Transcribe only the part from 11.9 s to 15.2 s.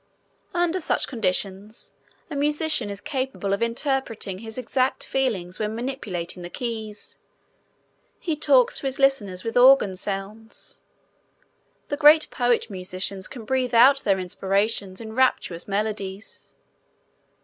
great poet musicians can breathe out their inspirations in